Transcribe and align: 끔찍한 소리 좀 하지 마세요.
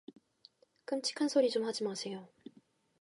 끔찍한 0.85 1.29
소리 1.29 1.51
좀 1.51 1.63
하지 1.63 1.83
마세요. 1.83 2.27